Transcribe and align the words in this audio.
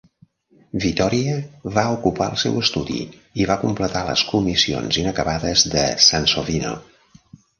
Vittoria 0.85 1.33
va 1.75 1.83
ocupar 1.97 2.29
el 2.35 2.39
seu 2.43 2.55
estudi 2.61 2.97
i 3.43 3.47
va 3.51 3.59
completar 3.65 4.03
les 4.09 4.25
comissions 4.33 4.99
inacabades 5.05 5.67
de 5.77 5.83
Sansovino. 6.09 6.73